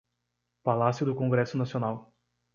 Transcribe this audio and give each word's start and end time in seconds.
Palácio 0.65 1.03
do 1.05 1.13
Congresso 1.21 1.55
Nacional 1.61 1.95